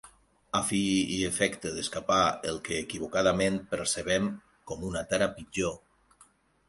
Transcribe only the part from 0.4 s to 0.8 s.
A fi